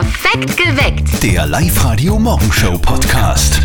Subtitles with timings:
[0.00, 1.22] Perfekt geweckt.
[1.22, 3.62] Der Live-Radio Morgenshow Podcast.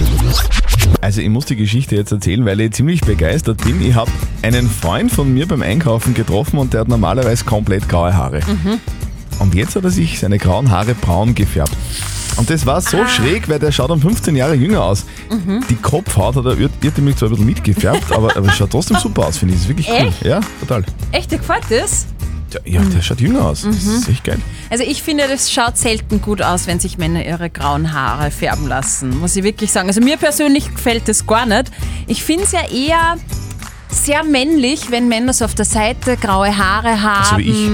[1.02, 3.86] Also ich muss die Geschichte jetzt erzählen, weil ich ziemlich begeistert bin.
[3.86, 4.10] Ich habe
[4.42, 8.40] einen Freund von mir beim Einkaufen getroffen und der hat normalerweise komplett graue Haare.
[9.40, 11.76] Und jetzt hat er sich seine grauen Haare braun gefärbt.
[12.38, 15.04] Und das war so schräg, weil der schaut um 15 Jahre jünger aus.
[15.70, 18.96] Die Kopfhaut hat er ir- irrtümlich zwar ein bisschen mitgefärbt, aber, aber es schaut trotzdem
[18.96, 19.60] super aus, finde ich.
[19.60, 20.08] Das ist wirklich cool.
[20.08, 20.24] Echt?
[20.24, 20.86] Ja, total.
[21.12, 22.06] Echt, dir gefällt das?
[22.54, 23.64] Ja, ja, der schaut jünger aus.
[23.64, 24.40] Das ist echt geil.
[24.70, 28.68] Also ich finde, das schaut selten gut aus, wenn sich Männer ihre grauen Haare färben
[28.68, 29.88] lassen, muss ich wirklich sagen.
[29.88, 31.72] Also mir persönlich gefällt das gar nicht.
[32.08, 33.18] Ich finde es ja eher
[33.90, 37.26] sehr männlich, wenn Männer so auf der Seite graue Haare haben.
[37.30, 37.70] So wie ich.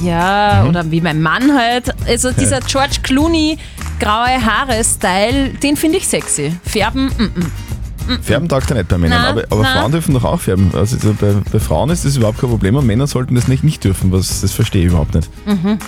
[0.00, 0.06] Mhm.
[0.06, 1.94] Ja, oder wie mein Mann halt.
[2.06, 3.58] Also dieser George Clooney
[4.00, 6.56] graue Haare-Style, den finde ich sexy.
[6.64, 7.52] Färben, mm, mm.
[8.22, 9.72] Färben taugt er nicht bei Männern, Na, aber, aber na.
[9.80, 10.70] Frauen dürfen doch auch färben.
[10.74, 13.64] Also so bei, bei Frauen ist das überhaupt kein Problem und Männer sollten das nicht,
[13.64, 14.12] nicht dürfen.
[14.12, 15.28] Was, das verstehe ich überhaupt nicht.
[15.46, 15.78] Mhm.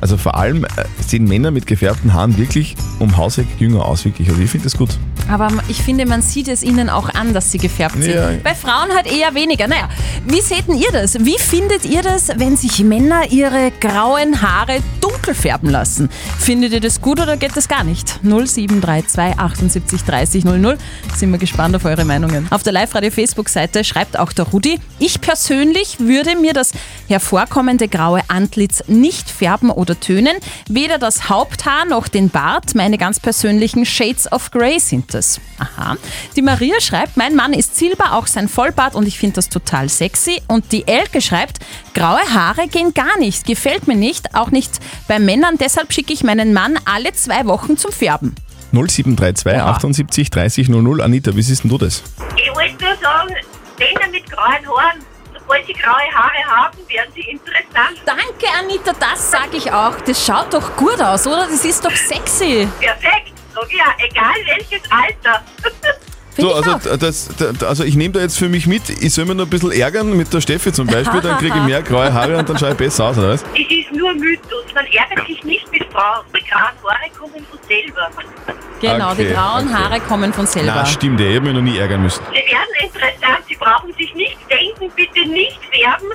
[0.00, 0.68] Also vor allem äh,
[1.06, 4.28] sehen Männer mit gefärbten Haaren wirklich um Hauseck jünger aus, wirklich.
[4.28, 4.90] Also ich finde das gut.
[5.28, 8.14] Aber ich finde, man sieht es ihnen auch an, dass sie gefärbt sind.
[8.14, 8.30] Ja.
[8.42, 9.68] Bei Frauen halt eher weniger.
[9.68, 9.88] Naja,
[10.26, 11.18] wie seht denn ihr das?
[11.22, 16.08] Wie findet ihr das, wenn sich Männer ihre grauen Haare dunkel färben lassen?
[16.38, 18.20] Findet ihr das gut oder geht das gar nicht?
[18.22, 20.78] 0732 78 30 00.
[21.14, 22.46] Sind wir gespannt auf eure Meinungen.
[22.50, 26.72] Auf der Live-Radio-Facebook-Seite schreibt auch der Rudi, ich persönlich würde mir das
[27.06, 30.36] hervorkommende graue Antlitz nicht färben oder tönen.
[30.68, 35.40] Weder das Haupthaar noch den Bart, meine ganz persönlichen Shades of Grey sind es.
[35.58, 35.96] Aha.
[36.36, 39.88] Die Maria schreibt, mein Mann ist Silber, auch sein Vollbart und ich finde das total
[39.88, 40.42] sexy.
[40.48, 41.58] Und die Elke schreibt,
[41.94, 46.24] graue Haare gehen gar nicht, gefällt mir nicht, auch nicht bei Männern, deshalb schicke ich
[46.24, 48.34] meinen Mann alle zwei Wochen zum Färben.
[48.72, 49.66] 0732 Ja.
[49.66, 51.00] 78 30 00.
[51.00, 52.02] Anita, wie siehst denn du das?
[52.36, 53.34] Ich wollte nur sagen,
[53.78, 55.00] Männer mit grauen Haaren,
[55.48, 58.02] sobald sie graue Haare haben, werden sie interessant.
[58.04, 59.98] Danke, Anita, das sage ich auch.
[60.02, 61.46] Das schaut doch gut aus, oder?
[61.46, 62.68] Das ist doch sexy.
[62.78, 65.42] Perfekt, sag ja, egal welches Alter.
[66.38, 66.96] So, ich also, auch.
[66.98, 69.50] das, das, also ich nehme da jetzt für mich mit, ich soll mir noch ein
[69.50, 72.56] bisschen ärgern mit der Steffi zum Beispiel, dann kriege ich mehr graue Haare und dann
[72.56, 73.44] schaue ich besser aus, oder was?
[73.52, 74.64] Das ist nur Mythos.
[74.74, 76.24] Man ärgert sich nicht mit Frauen.
[76.34, 78.08] Die grauen Haare kommen von selber.
[78.80, 79.74] Genau, die Okay, grauen okay.
[79.74, 80.72] Haare kommen von selber.
[80.76, 82.22] Na, stimmt, ich habe mich noch nie ärgern müssen.
[82.30, 86.08] Sie werden interessant, Sie brauchen sich nicht denken, bitte nicht färben.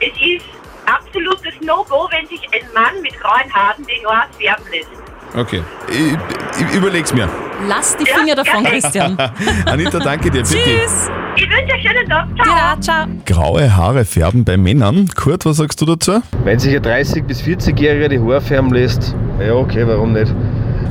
[0.00, 0.44] Es ist
[0.86, 4.88] absolutes No-Go, wenn sich ein Mann mit grauen Haaren die Haare färben lässt.
[5.34, 7.28] Okay, ich, ich überleg's mir.
[7.68, 8.70] Lass die Finger davon, ja.
[8.70, 9.18] Christian.
[9.66, 10.42] Anita, danke dir.
[10.42, 10.54] Bitte.
[10.54, 11.10] Tschüss.
[11.36, 12.28] Ich wünsche euch einen schönen Tag.
[12.42, 12.56] Ciao.
[12.56, 13.06] Ja, ciao.
[13.26, 15.08] Graue Haare färben bei Männern.
[15.14, 16.20] Kurt, was sagst du dazu?
[16.44, 20.34] Wenn sich ein 30- bis 40-Jähriger die Haare färben lässt, ja okay, warum nicht?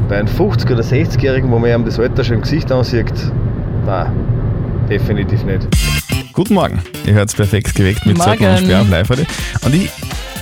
[0.08, 3.12] Bei einem 50- oder 60-Jährigen, wo man ihm das Alter schon im Gesicht ansieht,
[3.86, 4.12] nein,
[4.90, 5.68] definitiv nicht.
[6.34, 6.82] Guten Morgen.
[7.06, 8.32] Ihr hört's perfekt geweckt mit Morgen.
[8.40, 9.26] Zettel und Sperr am live heute.
[9.66, 9.92] Und ich,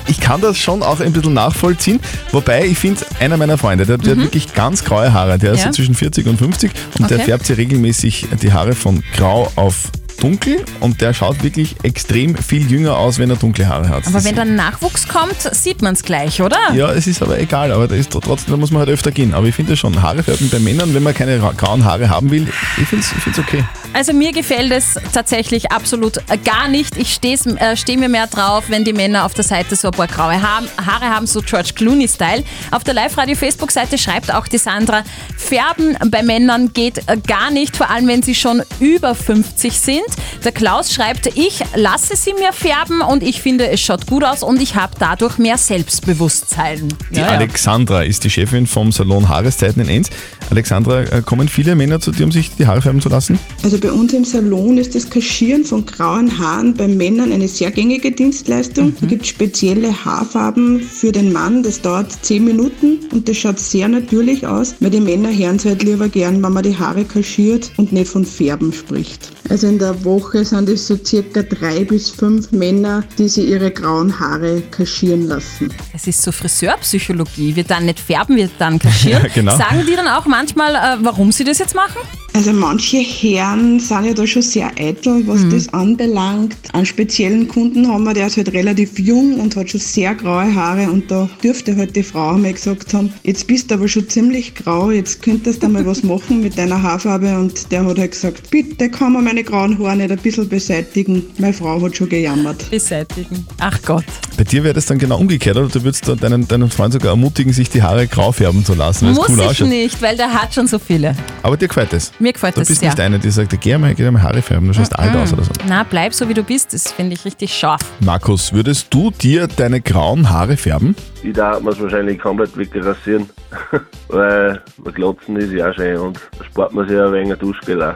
[0.07, 1.99] ich kann das schon auch ein bisschen nachvollziehen.
[2.31, 5.37] Wobei, ich finde, einer meiner Freunde, der, der hat wirklich ganz graue Haare.
[5.37, 5.65] Der ist Mhm.
[5.65, 5.71] Ja.
[5.71, 7.25] so zwischen 40 und 50 und der Okay.
[7.27, 9.75] färbt sich regelmäßig die Haare von grau auf
[10.19, 14.03] dunkel und der schaut wirklich extrem viel jünger aus, wenn er dunkle Haare hat.
[14.07, 16.57] Aber Das- wenn dann Nachwuchs kommt, sieht man es gleich, oder?
[16.73, 19.35] ja, es ist aber egal, aber da ist trotzdem, da muss man halt öfter gehen.
[19.35, 22.09] Aber ich finde das schon, Haare färben bei Männern, wenn man keine ra- grauen Haare
[22.09, 22.47] haben will,
[22.81, 23.63] ich finde es okay.
[23.93, 26.97] Also mir gefällt es tatsächlich absolut gar nicht.
[26.97, 29.91] Ich stehe äh, steh mir mehr drauf, wenn die Männer auf der Seite so ein
[29.91, 32.43] paar graue ha Haare haben, so George Clooney-Style.
[32.71, 35.03] Auf der Live-Radio-Facebook-Seite schreibt auch die Sandra,
[35.35, 40.05] Färben bei Männern geht äh, gar nicht, vor allem wenn sie schon über 50 sind.
[40.43, 44.43] Der Klaus schreibt, ich lasse sie mir färben und ich finde, es schaut gut aus
[44.43, 46.87] und ich habe dadurch mehr Selbstbewusstsein.
[47.11, 50.09] Die Alexandra ist die Chefin vom Salon Haareszeiten in Enns.
[50.49, 53.39] Alexandra, äh, kommen viele Männer zu dir, um sich die Haare färben zu lassen?
[53.63, 57.71] Also bei uns im Salon ist das Kaschieren von grauen Haaren bei Männern eine sehr
[57.71, 58.93] gängige Dienstleistung.
[59.01, 63.87] Es gibt spezielle Haarfarben für den Mann, das dauert 10 Minuten und das schaut sehr
[63.87, 67.71] natürlich aus, weil die Männer hören es halt lieber gern, wenn man die Haare kaschiert
[67.77, 69.31] und nicht von Färben spricht.
[69.49, 73.71] Also in der Woche sind es so circa drei bis fünf Männer, die sich ihre
[73.71, 75.73] grauen Haare kaschieren lassen.
[75.93, 77.55] Es ist so Friseurpsychologie.
[77.55, 79.25] Wir dann nicht färben, wir dann kaschieren.
[79.37, 79.55] Genau.
[79.55, 81.97] Sagen die dann auch manchmal, äh, warum sie das jetzt machen?
[82.37, 86.55] Also manche Herren sind ja da schon sehr eitel, was das anbelangt.
[86.71, 90.53] Einen speziellen Kunden haben wir, der ist halt relativ jung und hat schon sehr graue
[90.53, 94.07] Haare und da dürfte halt die Frau einmal gesagt haben, jetzt bist du aber schon
[94.07, 98.11] ziemlich grau, jetzt könntest du mal was machen mit deiner Haarfarbe und der hat halt
[98.11, 101.25] gesagt, bitte kann man meine grauen Haare nicht ein bisschen beseitigen.
[101.39, 102.69] Meine Frau hat schon gejammert.
[102.69, 103.47] Beseitigen.
[103.57, 104.05] Ach Gott.
[104.37, 105.67] Bei dir wäre das dann genau umgekehrt, oder?
[105.67, 109.17] Du würdest deinen, deinen Freund sogar ermutigen, sich die Haare grau färben zu lassen, es
[109.17, 109.67] Muss cool ich ausschaut.
[109.69, 111.15] nicht, weil der hat schon so viele.
[111.41, 112.11] Aber dir gefällt es.
[112.19, 112.89] Mir gefällt Du das bist sehr.
[112.89, 115.43] nicht eine, die sagt, geh mal, geh mal Haare färben, du schaust alt aus oder
[115.43, 115.51] so.
[115.67, 117.81] Na, bleib so wie du bist, das finde ich richtig scharf.
[117.99, 120.95] Markus, würdest du dir deine grauen Haare färben?
[121.27, 123.29] Ich darf mir es wahrscheinlich komplett wegrasieren,
[124.07, 127.33] weil man glotzen ist ja auch schön und da spart man sich ja ein wenig
[127.33, 127.95] ein Duschgel auch.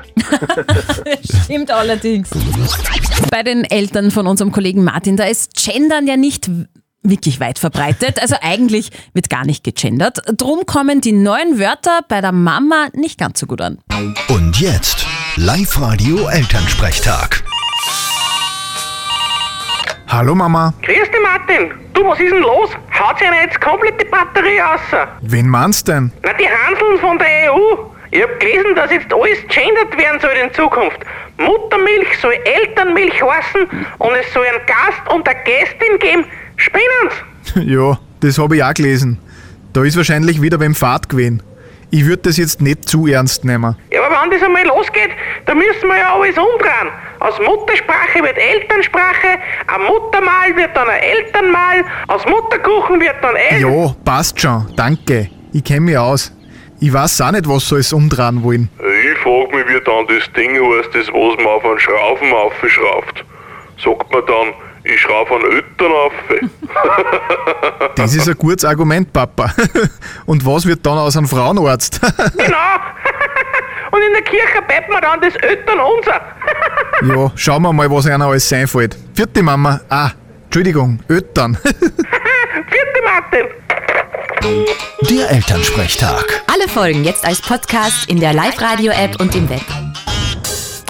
[1.45, 2.30] Stimmt allerdings.
[3.31, 6.51] Bei den Eltern von unserem Kollegen Martin, da ist Gendern ja nicht
[7.04, 8.22] wirklich weit verbreitet.
[8.22, 10.19] Also eigentlich wird gar nicht gegendert.
[10.36, 13.80] Drum kommen die neuen Wörter bei der Mama nicht ganz so gut an.
[14.28, 15.06] Und jetzt
[15.38, 17.45] Live-Radio Elternsprechtag.
[20.12, 21.72] Hallo Mama, Grüß dich, Martin.
[21.94, 22.72] Du, was ist denn los?
[23.00, 25.08] Haut sich einer jetzt komplett die Batterie raus?
[25.22, 26.12] wen meinst denn?
[26.24, 27.78] Na, die Hanseln von der EU.
[28.12, 31.00] Ich hab gelesen, dass jetzt alles gendert werden soll in Zukunft.
[31.38, 33.62] Muttermilch soll Elternmilch heißen
[34.00, 36.25] und es soll einen Gast und eine Gästin geben.
[36.57, 37.14] Spinnen's?
[37.72, 39.18] ja, das habe ich auch gelesen.
[39.72, 41.42] Da ist wahrscheinlich wieder beim Fahrt gewesen.
[41.90, 43.78] Ich würde das jetzt nicht zu ernst nehmen.
[43.94, 45.12] Ja, aber wenn das einmal losgeht,
[45.46, 46.90] dann müssen wir ja alles umdrehen.
[47.21, 49.38] Aus Muttersprache wird Elternsprache,
[49.68, 53.62] ein Muttermal wird dann ein Elternmal, aus Mutterkuchen wird dann El...
[53.62, 55.29] Ja, passt schon, danke.
[55.53, 56.35] Ich kenne mich aus.
[56.79, 58.69] Ich weiß auch nicht, was soll es umdrehen wollen.
[58.79, 63.23] Ich frag mich, wie dann das Ding heißt, das was man auf einen Schraufen aufschraubt.
[63.77, 64.53] Sagt man dann,
[64.83, 66.13] ich schraube einen Eltern auf.
[67.95, 69.53] Das ist ein gutes Argument, Papa.
[70.25, 72.01] Und was wird dann aus einem Frauenarzt?
[72.35, 72.57] Genau.
[73.92, 76.22] Und in der Kirche bett man dann das Elternunser.
[77.16, 78.98] ja, schauen wir mal, was einer alles sein fällt.
[79.14, 79.82] Vierte Mama.
[79.90, 80.12] Ah,
[80.46, 81.56] Entschuldigung, Öttern.
[81.64, 83.48] Vierte Martin.
[85.10, 86.44] Der Elternsprechtag.
[86.52, 89.62] Alle Folgen jetzt als Podcast in der Live-Radio-App und im Web.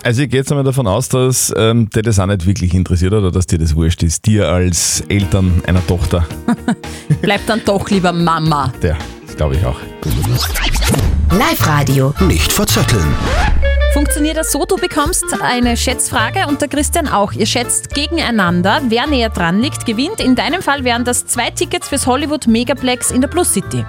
[0.04, 3.14] Also ich gehe jetzt einmal davon aus, dass ähm, dir das auch nicht wirklich interessiert
[3.14, 4.26] oder dass dir das wurscht ist.
[4.26, 6.26] Dir als Eltern einer Tochter.
[7.22, 8.74] Bleib dann doch lieber Mama.
[8.82, 9.80] Der, das glaube ich auch.
[11.32, 12.14] Live-Radio.
[12.28, 13.16] Nicht verzetteln.
[13.94, 17.32] Funktioniert das so, du bekommst eine Schätzfrage und der Christian auch.
[17.32, 20.20] Ihr schätzt gegeneinander, wer näher dran liegt, gewinnt.
[20.20, 23.86] In deinem Fall wären das zwei Tickets fürs Hollywood Megaplex in der Plus City.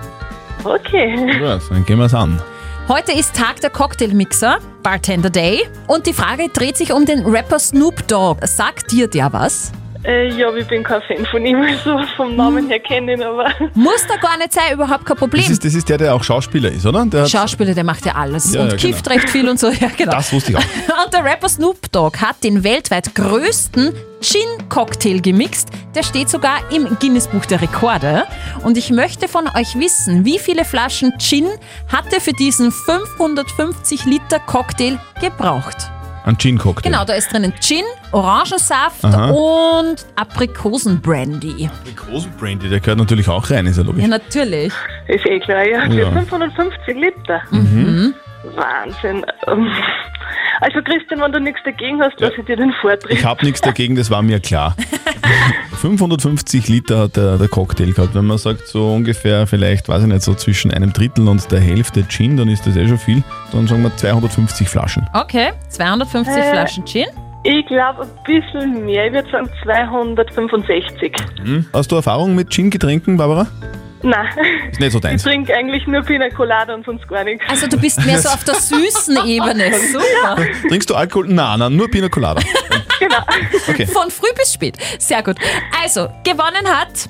[0.62, 1.16] Okay.
[1.40, 2.40] Gut, dann gehen wir es an.
[2.86, 5.68] Heute ist Tag der Cocktailmixer, Bartender Day.
[5.88, 8.46] Und die Frage dreht sich um den Rapper Snoop Dogg.
[8.46, 9.72] Sagt dir der was?
[10.04, 13.25] Äh, ja, ich bin kein Fan von ihm, also vom Namen her kenne ich ihn,
[13.25, 15.43] aber Muss da gar nicht sein, überhaupt kein Problem.
[15.43, 17.06] Das ist, das ist der, der auch Schauspieler ist, oder?
[17.06, 19.16] Der hat, Schauspieler, der macht ja alles Ja, und ja, kifft genau.
[19.16, 19.69] recht viel und so.
[19.69, 20.12] Ja, genau.
[20.12, 20.62] das wusste ich auch.
[21.04, 25.69] Und der Rapper Snoop Dogg hat den weltweit größten Gin-Cocktail gemixt.
[25.94, 28.25] Der steht sogar im Guinness-Buch der Rekorde.
[28.64, 31.49] Und ich möchte von euch wissen, wie viele Flaschen Gin
[31.88, 35.90] hat er für diesen 550 Liter Cocktail gebraucht?
[36.24, 36.90] Ein Gin-Cocktail.
[36.90, 39.30] Genau, da ist drinnen Gin, Orangensaft Aha.
[39.30, 41.69] und Aprikosenbrandy.
[42.38, 44.02] Brandy, der gehört natürlich auch rein, ist ja logisch.
[44.02, 44.72] Ja, natürlich.
[45.08, 45.82] ist eh klar, ja.
[45.86, 46.12] Für Ja.
[46.12, 47.42] 550 Liter.
[47.50, 48.14] Mhm.
[48.54, 49.24] Wahnsinn.
[49.48, 49.66] Ähm,
[50.64, 53.11] Also Christian, wenn du nichts dagegen hast, lass ich dir den Vortritt.
[53.19, 54.76] Ich habe nichts dagegen, das war mir klar.
[55.81, 58.14] 550 Liter hat der, der Cocktail gehabt.
[58.14, 61.59] Wenn man sagt, so ungefähr vielleicht, weiß ich nicht, so zwischen einem Drittel und der
[61.59, 63.25] Hälfte Gin, dann ist das eh schon viel.
[63.50, 65.05] Dann sagen wir 250 Flaschen.
[65.14, 66.50] Okay, 250 Äh.
[66.53, 67.06] Flaschen Gin.
[67.43, 71.12] Ich glaube ein bisschen mehr, ich würde sagen 265.
[71.43, 71.67] Hm?
[71.73, 73.49] Hast du Erfahrung mit Gin-Getränken, Barbara?
[74.02, 74.26] Nein,
[74.70, 75.22] Ist nicht so ich deins.
[75.22, 77.44] trinke eigentlich nur Pina Colada und sonst gar nichts.
[77.49, 79.72] Also du bist mehr so auf der süßen Ebene.
[79.93, 80.37] Super.
[80.69, 81.28] Trinkst du Alkohol?
[81.28, 82.40] Nein, nein, nur Pina Colada.
[82.99, 83.16] Genau.
[83.69, 83.87] Okay.
[83.87, 84.76] Von früh bis spät.
[84.99, 85.37] Sehr gut.
[85.82, 87.08] Also, gewonnen hat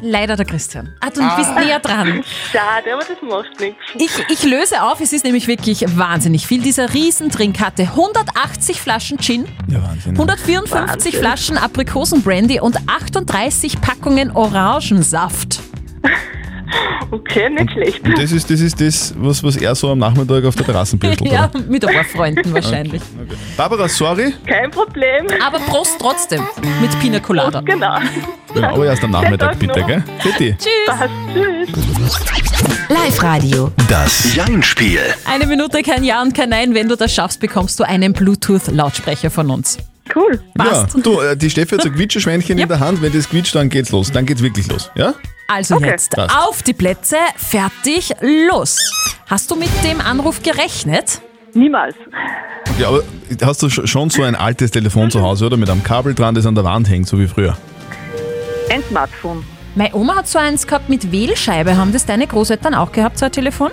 [0.00, 0.94] leider der Christian.
[1.00, 2.22] Ah, du bist näher dran.
[2.52, 3.78] Schade, aber das macht nichts.
[4.28, 6.60] Ich, ich löse auf, es ist nämlich wirklich wahnsinnig viel.
[6.62, 10.12] Dieser Riesendrink hatte 180 Flaschen Gin, Ja, Wahnsinn.
[10.12, 11.12] 154 Wahnsinn.
[11.12, 15.60] Flaschen Aprikosenbrandy und 38 Packungen Orangensaft.
[17.10, 18.04] Okay, nicht schlecht.
[18.04, 20.96] Und das ist das, ist das was, was er so am Nachmittag auf der Terrasse
[20.96, 21.60] bürschtelt, Ja, oder?
[21.68, 23.02] mit ein paar Freunden wahrscheinlich.
[23.56, 24.32] Barbara, sorry.
[24.46, 25.26] Kein Problem.
[25.46, 26.42] Aber Prost trotzdem
[26.80, 27.60] mit Pina Colada.
[27.60, 27.98] Genau.
[28.56, 29.86] Ja, aber erst am Nachmittag Tag bitte, noch.
[29.86, 30.02] gell?
[30.24, 30.56] Bitte.
[30.86, 31.10] Passt.
[31.32, 32.18] Tschüss.
[32.88, 33.70] Live-Radio.
[33.88, 35.00] Das Jein-Spiel.
[35.26, 36.74] Eine Minute kein Ja und kein Nein.
[36.74, 39.78] Wenn du das schaffst, bekommst du einen Bluetooth-Lautsprecher von uns.
[40.14, 40.40] Cool.
[40.56, 40.94] Passt.
[40.94, 42.62] Ja, du, äh, die Steffi hat so ein Quietscheschweinchen Ja.
[42.64, 43.02] in der Hand.
[43.02, 44.12] Wenn das quietscht, dann geht's los.
[44.12, 44.90] Dann geht's wirklich los.
[44.94, 45.14] Ja?
[45.48, 45.88] Also Okay.
[45.90, 46.34] jetzt Passt.
[46.36, 48.12] auf die Plätze, fertig,
[48.48, 48.78] los.
[49.28, 51.20] Hast du mit dem Anruf gerechnet?
[51.54, 51.94] Niemals.
[52.74, 53.02] Okay, aber
[53.44, 55.56] hast du sch- schon so ein altes Telefon zu Hause, oder?
[55.56, 57.56] Mit einem Kabel dran, das an der Wand hängt, so wie früher.
[58.70, 59.44] Ein Smartphone.
[59.74, 61.76] Meine Oma hat so eins gehabt mit Wählscheibe.
[61.76, 63.70] Haben das deine Großeltern auch gehabt, so ein Telefon?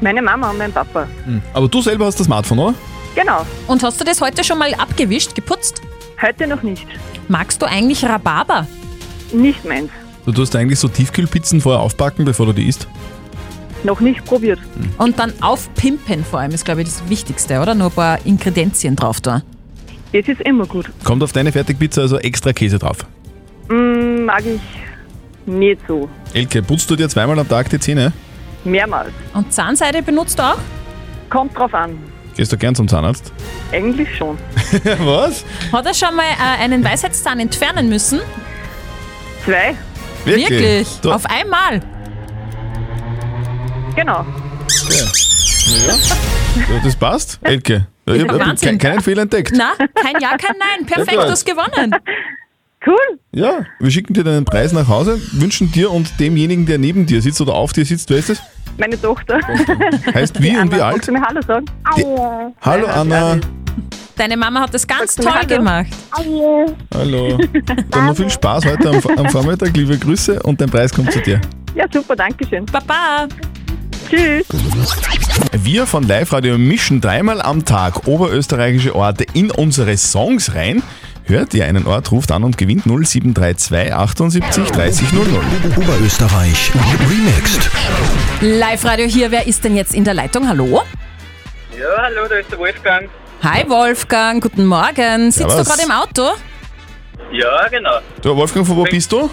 [0.00, 1.06] Meine Mama und mein Papa.
[1.52, 2.74] Aber du selber hast das Smartphone, oder?
[3.14, 3.46] Genau.
[3.66, 5.82] Und hast du das heute schon mal abgewischt, geputzt?
[6.20, 6.86] Heute noch nicht.
[7.28, 8.66] Magst du eigentlich Rhabarber?
[9.32, 9.90] Nicht meins.
[10.26, 12.86] Du tust eigentlich so Tiefkühlpizzen vorher aufbacken, bevor du die isst.
[13.82, 14.58] Noch nicht probiert.
[14.98, 17.74] Und dann aufpimpen vor allem ist, glaube ich, das Wichtigste, oder?
[17.74, 19.42] Nur ein paar Ingredienzien drauf da.
[20.12, 20.90] Das ist immer gut.
[21.04, 22.98] Kommt auf deine Fertigpizza also extra Käse drauf.
[23.68, 24.60] Mm, mag ich
[25.46, 26.08] nicht so.
[26.34, 28.12] Elke, putzt du dir zweimal am Tag die Zähne?
[28.64, 29.12] Mehrmals.
[29.32, 30.58] Und Zahnseide benutzt du auch?
[31.30, 31.96] Kommt drauf an.
[32.36, 33.32] Gehst du gern zum Zahnarzt?
[33.72, 34.38] Eigentlich schon.
[34.98, 35.44] Was?
[35.72, 38.20] Hat er schon mal äh, einen Weisheitszahn entfernen müssen?
[39.44, 39.74] Zwei?
[40.24, 40.88] Wirklich?
[41.02, 41.80] Du, Auf einmal?
[43.96, 44.24] Genau.
[44.88, 45.94] ja.
[46.66, 47.86] Du, Das passt, Elke.
[48.06, 48.78] Ich Ja, habe Wahnsinn.
[48.78, 49.52] keinen Fehler entdeckt.
[49.54, 50.86] Na, kein Ja, kein Nein.
[50.86, 51.94] Perfekt, Ja, du hast gewonnen.
[52.86, 53.18] Cool.
[53.32, 57.20] Ja, wir schicken dir deinen Preis nach Hause, wünschen dir und demjenigen, der neben dir
[57.20, 58.42] sitzt oder auf dir sitzt, wer ist das?
[58.78, 59.38] Meine Tochter.
[60.14, 61.06] Heißt wie und wie alt?
[61.06, 61.66] Du mir Hallo sagen?
[61.84, 62.52] Aua.
[62.62, 63.38] Hallo Anna.
[64.16, 65.46] Deine Mama hat das ganz toll Hallo?
[65.46, 65.88] gemacht.
[66.94, 67.38] Hallo.
[67.90, 71.20] Dann noch viel Spaß heute am, am Vormittag, liebe Grüße und dein Preis kommt zu
[71.20, 71.40] dir.
[71.74, 72.64] Ja, super, danke schön.
[72.66, 73.28] Baba.
[74.08, 74.46] Tschüss.
[75.52, 80.82] Wir von Live Radio mischen dreimal am Tag oberösterreichische Orte in unsere Songs rein.
[81.24, 85.26] Hört ihr einen Ort, ruft an und gewinnt 0732 78 30 00.
[85.76, 86.72] Oberösterreich
[87.08, 87.70] remixed.
[88.40, 90.48] Live-Radio hier, wer ist denn jetzt in der Leitung?
[90.48, 90.82] Hallo?
[91.78, 93.08] Ja, hallo, da ist der Wolfgang.
[93.42, 95.30] Hi Wolfgang, guten Morgen.
[95.30, 96.30] Sitzt du gerade im Auto?
[97.32, 98.00] Ja, genau.
[98.22, 99.30] Du, Wolfgang, von wo bist du?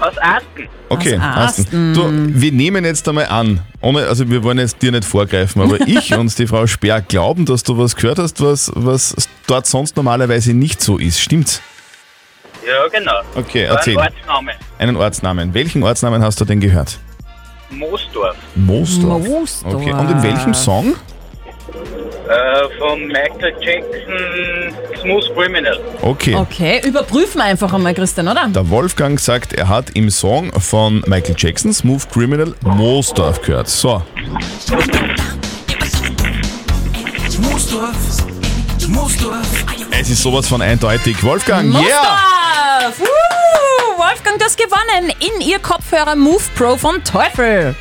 [0.00, 0.68] Aus Asten.
[0.88, 1.16] Okay.
[1.16, 1.94] Asten.
[1.94, 5.80] Du, wir nehmen jetzt einmal an, ohne, also wir wollen jetzt dir nicht vorgreifen, aber
[5.86, 9.96] ich und die Frau Sperr glauben, dass du was gehört hast, was, was dort sonst
[9.96, 11.20] normalerweise nicht so ist.
[11.20, 11.60] Stimmt's?
[12.66, 13.20] Ja, genau.
[13.34, 13.98] Okay, erzähl.
[13.98, 14.52] Ein Ortsname.
[14.78, 15.54] Einen Ortsnamen.
[15.54, 16.98] Welchen Ortsnamen hast du denn gehört?
[17.70, 18.36] Moosdorf.
[18.54, 19.26] Moosdorf.
[19.26, 19.74] Moosdorf.
[19.74, 20.94] Okay, und in welchem Song?
[22.28, 25.78] Äh, von Michael Jackson Smooth Criminal.
[26.02, 26.34] Okay.
[26.34, 28.48] Okay, überprüfen wir einfach einmal, Christian, oder?
[28.48, 33.68] Der Wolfgang sagt, er hat im Song von Michael Jackson, Smooth Criminal, Moosdorf gehört.
[33.68, 34.02] So,
[39.92, 41.22] es ist sowas von eindeutig.
[41.22, 41.80] Wolfgang, yeah!
[42.88, 43.00] Mosdorf!
[43.00, 47.76] Uh, Wolfgang, du hast gewonnen in ihr Kopfhörer Move Pro von Teufel.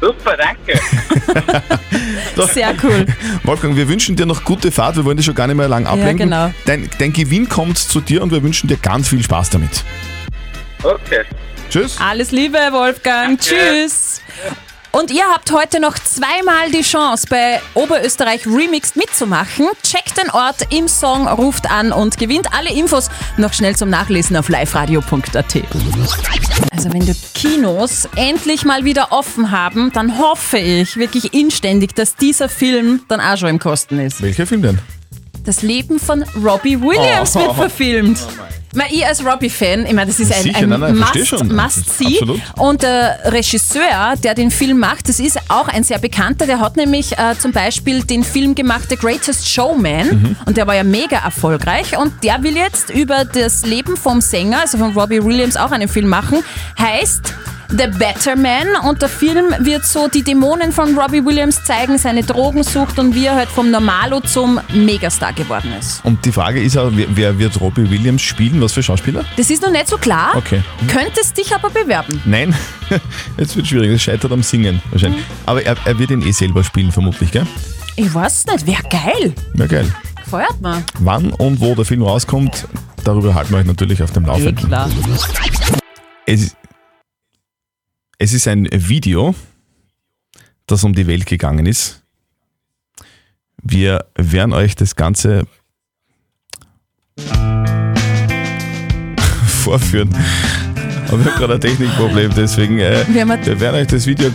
[0.00, 0.80] Super, danke.
[2.52, 3.06] Sehr cool.
[3.44, 4.96] Wolfgang, wir wünschen dir noch gute Fahrt.
[4.96, 6.30] Wir wollen dich schon gar nicht mehr lang ablenken.
[6.30, 6.52] genau.
[6.64, 9.84] dein, dein Gewinn kommt zu dir und wir wünschen dir ganz viel Spaß damit.
[10.82, 11.24] Okay.
[11.68, 11.98] Tschüss.
[12.00, 13.38] Alles Liebe, Wolfgang.
[13.38, 14.22] Tschüss.
[14.92, 19.68] Und ihr habt heute noch zweimal die Chance, bei Oberösterreich Remixed mitzumachen.
[19.84, 24.36] Checkt den Ort im Song, ruft an und gewinnt alle Infos noch schnell zum Nachlesen
[24.36, 25.54] auf liveradio.at.
[26.72, 32.16] Also wenn die Kinos endlich mal wieder offen haben, dann hoffe ich wirklich inständig, dass
[32.16, 34.20] dieser Film dann auch schon im Kosten ist.
[34.22, 34.78] Welcher Film denn?
[35.44, 37.40] Das Leben von Robbie Williams Oh.
[37.40, 38.18] wird verfilmt.
[38.74, 41.28] Mal, ich als Robbie-Fan, ich meine, das ist ein, Sicher, ein nein, nein, verstehe Must,
[41.28, 41.58] schon.
[41.58, 42.40] Absolut.
[42.56, 46.46] Und der Regisseur, der den Film macht, das ist auch ein sehr bekannter.
[46.46, 50.06] Der hat nämlich äh, zum Beispiel den Film gemacht, The Greatest Showman.
[50.06, 50.36] Mhm.
[50.46, 51.98] Und der war ja mega erfolgreich.
[51.98, 55.88] Und der will jetzt über das Leben vom Sänger, also von Robbie Williams, auch einen
[55.88, 56.44] Film machen.
[56.78, 57.34] Heißt
[57.70, 58.66] The Better Man.
[58.88, 63.26] Und der Film wird so die Dämonen von Robbie Williams zeigen, seine Drogensucht und wie
[63.26, 66.04] er halt vom Normalo zum Megastar geworden ist.
[66.04, 68.60] Und die Frage ist auch, wer, wird Robbie Williams spielen?
[68.60, 69.24] Was für Schauspieler?
[69.36, 70.32] Das ist noch nicht so klar.
[70.36, 70.62] Okay.
[70.88, 72.20] Könntest dich aber bewerben.
[72.24, 72.54] Nein,
[73.38, 73.90] jetzt wird schwierig.
[73.92, 75.22] Es scheitert am Singen wahrscheinlich.
[75.46, 77.46] Aber er, er wird ihn eh selber spielen, vermutlich, gell?
[77.96, 79.34] Ich weiß nicht, wäre geil.
[79.54, 79.92] Ja, geil.
[80.28, 80.84] Feuert man.
[81.00, 82.66] Wann und wo der Film rauskommt,
[83.04, 84.68] darüber halten wir euch natürlich auf dem Eh Laufenden.
[84.68, 84.88] klar.
[86.26, 86.54] Es,
[88.20, 89.34] es ist ein Video,
[90.66, 92.02] das um die Welt gegangen ist.
[93.62, 95.44] Wir werden euch das Ganze
[99.46, 100.14] vorführen.
[101.08, 104.30] Aber wir haben gerade ein Technikproblem, deswegen äh, Wir wir werden euch das Video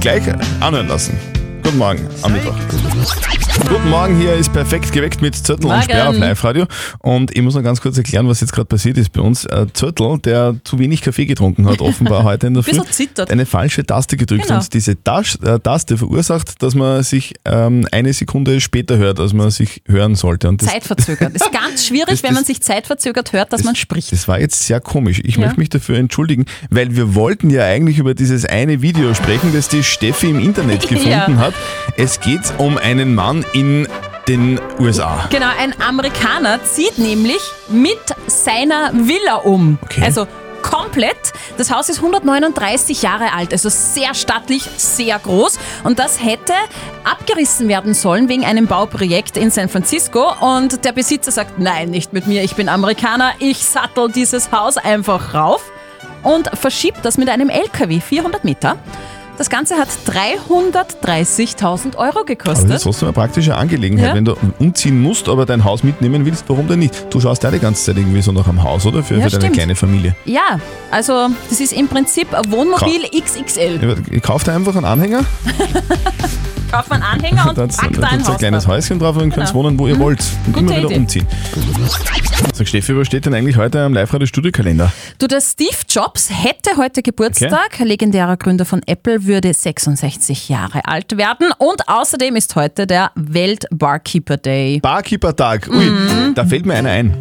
[0.00, 0.22] gleich
[0.60, 1.16] anhören lassen.
[1.62, 2.54] Guten Morgen am Mittwoch.
[3.64, 5.82] Guten Morgen, hier ist perfekt geweckt mit Zürtel und.
[5.82, 6.66] Sperr auf Live-Radio.
[7.00, 9.44] Und ich muss noch ganz kurz erklären, was jetzt gerade passiert ist bei uns.
[9.46, 13.30] Äh, Zürtel, der zu wenig Kaffee getrunken hat, offenbar heute in der Früh, zittert.
[13.30, 14.60] eine falsche Taste gedrückt Genau.
[14.60, 19.32] und diese Tas äh, Taste verursacht, dass man sich ähm, eine Sekunde später hört, als
[19.32, 20.48] man sich hören sollte.
[20.48, 21.32] Und das, Zeitverzögert.
[21.34, 24.12] Ist ganz schwierig, Das- wenn man das- sich zeitverzögert hört, dass man spricht.
[24.12, 25.20] das war jetzt sehr komisch.
[25.24, 25.46] Ich Ja.
[25.46, 29.68] möchte mich dafür entschuldigen, weil wir wollten ja eigentlich über dieses eine Video sprechen, das
[29.68, 31.26] die Steffi im Internet gefunden Ja.
[31.38, 31.54] hat.
[31.96, 33.88] Es geht um einen Mann in
[34.28, 35.26] den USA.
[35.30, 39.78] Genau, ein Amerikaner zieht nämlich mit seiner Villa um.
[39.82, 40.02] Okay.
[40.04, 40.26] Also
[40.62, 41.32] komplett.
[41.58, 45.58] Das Haus ist 139 Jahre alt, also sehr stattlich, sehr groß.
[45.84, 46.54] Und das hätte
[47.04, 50.32] abgerissen werden sollen wegen einem Bauprojekt in San Francisco.
[50.40, 54.76] Und der Besitzer sagt, nein, nicht mit mir, ich bin Amerikaner, ich sattel dieses Haus
[54.76, 55.62] einfach rauf.
[56.22, 58.76] und verschiebt das mit einem LKW 400 Meter.
[59.38, 62.70] Das Ganze hat 330.000 Euro Aber das gekostet.
[62.70, 64.08] ist trotzdem eine praktische Angelegenheit.
[64.08, 64.14] Ja.
[64.14, 67.06] Wenn du umziehen musst, aber dein Haus mitnehmen willst, warum denn nicht?
[67.12, 69.02] Du schaust ja die ganze Zeit irgendwie so nach einem Haus, oder?
[69.02, 69.54] Für, Ja, für deine stimmt.
[69.54, 70.16] kleine Familie.
[70.24, 70.58] Ja,
[70.90, 73.96] also das ist im Prinzip ein Wohnmobil XXL.
[74.10, 75.20] Ich kauf dir einfach einen Anhänger,
[76.72, 78.74] Kauf einen Anhänger und dann pack dann da ein tut's ein Haus kleines drauf.
[78.74, 79.54] Häuschen drauf und könnt Genau.
[79.54, 80.00] wohnen, wo ihr Mhm.
[80.00, 80.20] wollt.
[80.46, 80.96] Und Gute immer wieder Idee.
[80.96, 81.26] umziehen.
[82.52, 84.92] Sag Steffi, was steht denn eigentlich heute am Live-Radio-Studio-Kalender?
[85.18, 87.78] Du, der Steve Jobs hätte heute Geburtstag.
[87.78, 91.48] Legendärer Gründer von Apple würde 66 Jahre alt werden.
[91.58, 94.80] Und außerdem ist heute der Welt-Barkeeper Day.
[94.80, 95.68] Barkeeper-Tag.
[95.68, 96.34] Ui, Mhm.
[96.34, 97.14] da fällt mir einer ein.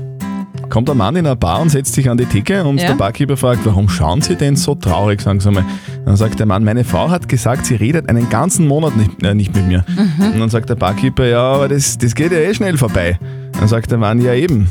[0.70, 2.88] Kommt ein Mann in eine Bar und setzt sich an die Theke und Ja.
[2.88, 5.64] der Barkeeper fragt, warum schauen Sie denn so traurig, sagen Sie mal.
[6.06, 9.34] Dann sagt der Mann, meine Frau hat gesagt, sie redet einen ganzen Monat nicht, äh,
[9.36, 9.86] nicht mit mir.
[9.88, 10.32] Mhm.
[10.34, 13.20] Und dann sagt der Barkeeper, ja, aber das, das geht ja eh schnell vorbei.
[13.60, 14.68] Dann sagt der Mann, ja eben,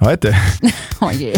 [0.00, 0.34] heute.
[1.00, 1.34] Oh je.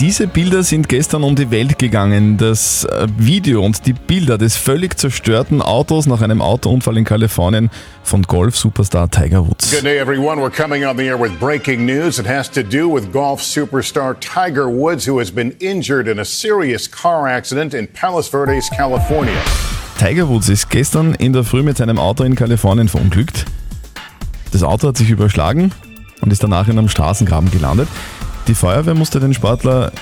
[0.00, 2.38] Diese Bilder sind gestern um die Welt gegangen.
[2.38, 7.68] Das äh, Video und die Bilder des völlig zerstörten Autos nach einem Autounfall in Kalifornien
[8.02, 9.70] von Golf-Superstar Tiger Woods.
[9.70, 10.40] Good day, everyone.
[10.40, 12.18] We're coming on the air with breaking news.
[12.18, 16.24] It has to do with golf superstar Tiger Woods, who has been injured in a
[16.24, 19.36] serious car accident in Palos Verdes, California.
[19.98, 23.44] Tiger Woods ist gestern in der Früh mit seinem Auto in Kalifornien verunglückt.
[24.52, 25.72] Das Auto hat sich überschlagen
[26.20, 27.88] und ist danach in einem Straßengraben gelandet.
[28.48, 29.92] Die Feuerwehr musste den Sportler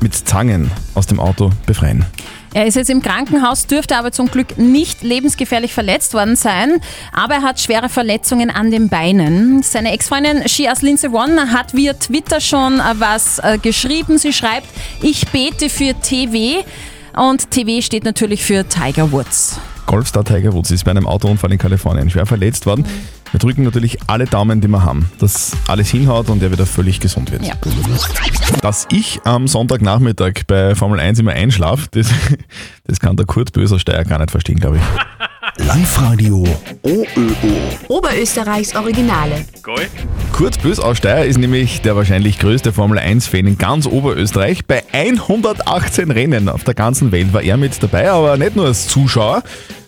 [0.00, 2.04] mit Zangen aus dem Auto befreien.
[2.52, 6.80] Er ist jetzt im Krankenhaus, dürfte aber zum Glück nicht lebensgefährlich verletzt worden sein,
[7.12, 9.62] aber er hat schwere Verletzungen an den Beinen.
[9.62, 14.18] Seine Ex-Freundin Shiaz Lindsay One hat via Twitter schon äh, was äh, geschrieben.
[14.18, 14.66] Sie schreibt,
[15.00, 16.64] ich bete für TV
[17.16, 19.60] und TV steht natürlich für Tiger Woods.
[19.90, 22.86] Golfstar Tiger Woods ist bei einem Autounfall in Kalifornien schwer verletzt worden.
[23.32, 27.00] Wir drücken natürlich alle Daumen, die wir haben, dass alles hinhaut und er wieder völlig
[27.00, 27.44] gesund wird.
[27.44, 27.54] Ja.
[28.62, 32.06] Dass ich am Sonntagnachmittag bei Formel 1 immer einschlafe, das,
[32.84, 34.82] das kann der Kurt Bösersteier gar nicht verstehen, glaube ich.
[35.66, 36.44] Live-Radio
[36.82, 37.08] OÖO.
[37.88, 39.44] Oberösterreichs Originale.
[40.32, 44.64] Kurt Bös aus Steyr ist nämlich der wahrscheinlich größte Formel 1-Fan in ganz Oberösterreich.
[44.66, 48.86] Bei 118 Rennen auf der ganzen Welt war er mit dabei, aber nicht nur als
[48.86, 49.42] Zuschauer,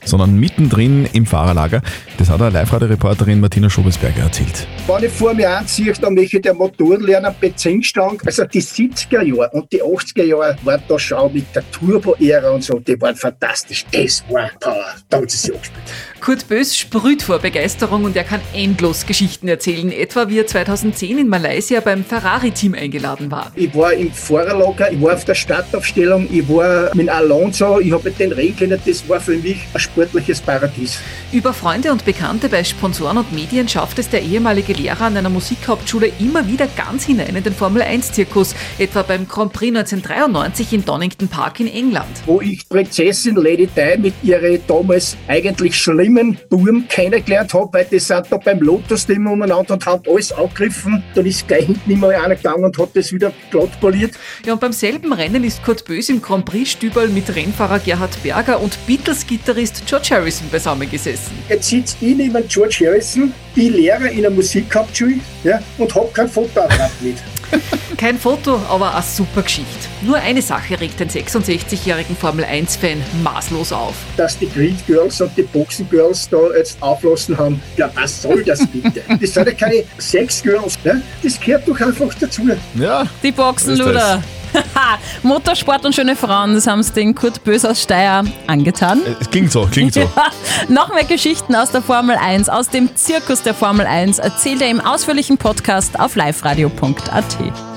[0.05, 1.83] sondern mittendrin im Fahrerlager.
[2.19, 4.67] Das hat eine Live-Radio-Reporterin Martina Schobesberger erzählt.
[4.87, 8.19] Wenn ich vor mir anziehe, dann möchte ich der Motorlerner Benzinstange.
[8.25, 12.65] Also die 70er Jahre und die 80er Jahre waren da schon mit der Turbo-Ära und
[12.65, 13.85] so, die waren fantastisch.
[13.93, 14.95] Das war Power.
[15.09, 15.85] Da hat es sich angespielt.
[16.21, 21.19] Kurt Bös sprüht vor Begeisterung und er kann endlos Geschichten erzählen, etwa wie er 2010
[21.19, 23.51] in Malaysia beim Ferrari-Team eingeladen war.
[23.57, 28.11] Ich war im Fahrerlager, ich war auf der Startaufstellung, ich war mit Alonso, ich habe
[28.13, 30.99] den kennengelernt, das war für mich ein sportliches Paradies.
[31.33, 35.29] Über Freunde und Bekannte bei Sponsoren und Medien schafft es der ehemalige Lehrer an einer
[35.29, 41.29] Musikhauptschule immer wieder ganz hinein in den Formel-1-Zirkus, etwa beim Grand Prix 1993 in Donington
[41.29, 42.09] Park in England.
[42.27, 47.99] Wo ich Prinzessin Lady Di mit ihren damals eigentlich schlimmen Burm kennengelernt habe, weil die
[47.99, 51.03] sind da beim Lotus immer umeinander und haben alles angegriffen.
[51.15, 54.13] Dann ist gleich hinten immer einer gegangen und hat das wieder glatt poliert.
[54.45, 58.61] Ja, und beim selben Rennen ist Kurt Bös im Grand Prix-Stüberl mit Rennfahrer Gerhard Berger
[58.61, 61.33] und Beatles-Gitarrist George Harrison beisammen gesessen.
[61.49, 66.29] Jetzt sitze ich neben George Harrison, bin Lehrer in einer Musikhauptschule ja, und habe kein
[66.29, 67.17] Fotoapparat mit.
[67.97, 69.69] Kein Foto, aber eine super Geschichte.
[70.01, 73.95] Nur eine Sache regt den 66-jährigen Formel-1-Fan maßlos auf.
[74.17, 78.43] Dass die Grid Girls und die Boxen Girls da jetzt auflassen haben, ja, was soll
[78.45, 79.03] das bitte?
[79.21, 81.03] Das sind ja keine Sex Girls, ne?
[81.23, 82.43] das gehört doch einfach dazu.
[82.75, 83.07] Ja.
[83.23, 84.23] Die Boxenluder.
[85.23, 89.01] Motorsport und schöne Frauen, das haben es den Kurt Bös aus Steyr angetan.
[89.21, 90.01] Es klingt so, klingt so.
[90.17, 90.27] Ja,
[90.69, 94.71] noch mehr Geschichten aus der Formel 1, aus dem Zirkus der Formel 1 erzählt er
[94.71, 97.72] im ausführlichen Podcast auf liveradio.at.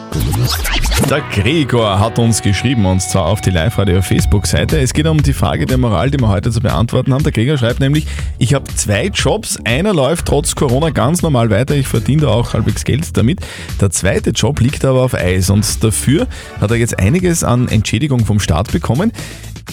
[1.10, 4.80] Der Gregor hat uns geschrieben und zwar auf die Live-Radio Facebook-Seite.
[4.80, 7.24] Es geht um die Frage der Moral, die wir heute zu beantworten haben.
[7.24, 8.08] Der Gregor schreibt nämlich,
[8.40, 9.58] ich habe zwei Jobs.
[9.66, 11.76] Einer läuft trotz Corona ganz normal weiter.
[11.76, 13.40] Ich verdiene da auch halbwegs Geld damit.
[13.80, 16.28] Der zweite Job liegt aber auf Eis und dafür
[16.60, 19.12] hat er jetzt einiges an Entschädigung vom Staat bekommen.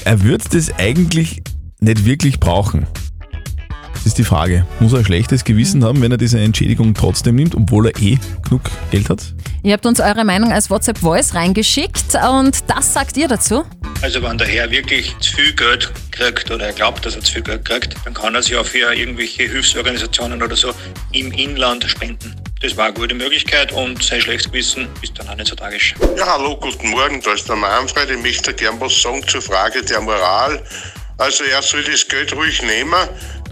[0.04, 1.42] Er wird das eigentlich
[1.80, 2.86] nicht wirklich brauchen.
[4.02, 4.66] Das ist die Frage.
[4.80, 8.18] Muss er ein schlechtes Gewissen haben, wenn er diese Entschädigung trotzdem nimmt, obwohl er eh
[8.42, 9.22] genug Geld hat?
[9.62, 13.62] Ihr habt uns eure Meinung als WhatsApp-Voice reingeschickt und das sagt ihr dazu?
[14.00, 17.34] Also wenn der Herr wirklich zu viel Geld kriegt oder er glaubt, dass er zu
[17.34, 20.72] viel Geld kriegt, dann kann er sich auch für irgendwelche Hilfsorganisationen oder so
[21.12, 22.34] im Inland spenden.
[22.60, 25.94] Das war eine gute Möglichkeit und sein schlechtes Gewissen ist dann auch nicht so tragisch.
[26.18, 28.10] Ja, hallo, guten Morgen, da ist der Manfred.
[28.10, 30.60] Ich möchte gern was sagen zur Frage der Moral.
[31.18, 32.94] Also er soll das Geld ruhig nehmen,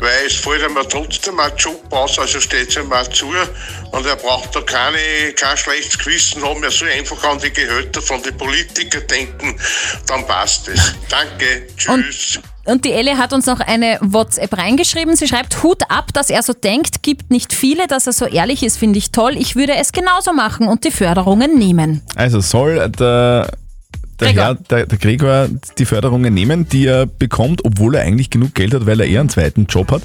[0.01, 3.27] weil es fällt ihm trotzdem ein Job aus, also steht es ihm auch zu
[3.93, 8.01] und er braucht da keine, kein schlechtes Gewissen haben, er soll einfach an die Gehälter
[8.01, 9.59] von den Politikern denken,
[10.07, 10.95] dann passt es.
[11.09, 12.41] Danke, tschüss.
[12.65, 15.17] Und die Elle hat uns noch eine WhatsApp reingeschrieben.
[15.17, 18.63] Sie schreibt, Hut ab, dass er so denkt, gibt nicht viele, dass er so ehrlich
[18.63, 19.37] ist, finde ich toll.
[19.37, 22.03] Ich würde es genauso machen und die Förderungen nehmen.
[22.15, 23.51] Also soll der,
[24.21, 24.45] der, Gregor.
[24.45, 28.75] Herr, der, der Gregor die Förderungen nehmen, die er bekommt, obwohl er eigentlich genug Geld
[28.75, 30.03] hat, weil er eher einen zweiten Job hat.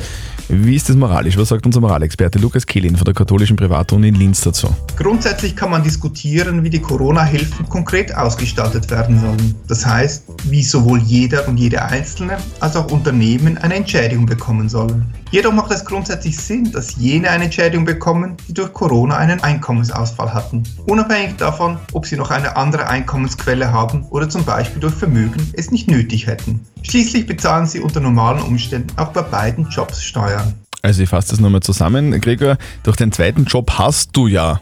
[0.47, 1.37] Wie ist das moralisch?
[1.37, 4.67] Was sagt unser Moralexperte Lukas Kehlin von der katholischen Privatuni in Linz dazu?
[4.95, 9.55] Grundsätzlich kann man diskutieren, wie die Corona-Hilfen konkret ausgestaltet werden sollen.
[9.67, 15.05] Das heißt, wie sowohl jeder und jede Einzelne als auch Unternehmen eine Entschädigung bekommen sollen.
[15.35, 20.33] Jedoch macht es grundsätzlich Sinn, dass jene eine Entschädigung bekommen, die durch Corona einen Einkommensausfall
[20.33, 20.63] hatten.
[20.87, 25.71] Unabhängig davon, ob sie noch eine andere Einkommensquelle haben oder zum Beispiel durch Vermögen es
[25.71, 26.65] nicht nötig hätten.
[26.83, 30.53] Schließlich bezahlen sie unter normalen Umständen auch bei beiden Jobs Steuern.
[30.83, 32.17] Also ich fasse das nochmal zusammen.
[32.21, 34.61] Gregor, durch den zweiten Job hast du ja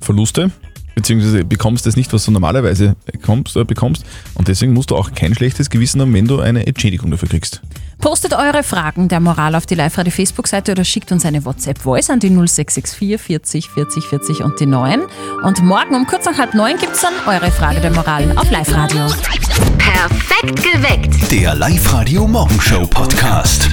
[0.00, 0.52] Verluste,
[0.94, 4.04] beziehungsweise bekommst das nicht, was du normalerweise bekommst, äh, bekommst.
[4.34, 7.60] Und deswegen musst du auch kein schlechtes Gewissen haben, wenn du eine Entschädigung dafür kriegst.
[8.02, 12.18] Postet eure Fragen der Moral auf die Live-Radio Facebook-Seite oder schickt uns eine WhatsApp-Voice an
[12.18, 15.02] die 0664 40 40 40 und die 9.
[15.44, 18.50] Und morgen um kurz nach halb neun gibt es dann eure Frage der Moral auf
[18.50, 19.06] Live-Radio.
[19.78, 21.30] Perfekt geweckt.
[21.30, 23.70] Der Live-Radio Morgenshow Podcast.